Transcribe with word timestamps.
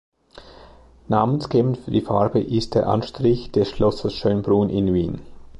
Namensgebend 1.09 1.77
für 1.77 1.91
die 1.91 2.01
Farbe 2.01 2.39
ist 2.39 2.73
der 2.73 2.87
Anstrich 2.87 3.51
des 3.51 3.69
Schlosses 3.69 4.13
"Schönbrunn" 4.15 4.71
in 4.71 4.91
Wien. 4.95 5.21